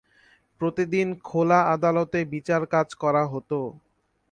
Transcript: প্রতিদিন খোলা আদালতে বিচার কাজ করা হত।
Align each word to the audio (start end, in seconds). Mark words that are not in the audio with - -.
প্রতিদিন 0.61 1.07
খোলা 1.23 1.59
আদালতে 1.73 2.19
বিচার 2.33 2.61
কাজ 2.73 2.87
করা 3.01 3.23
হত। 3.25 3.51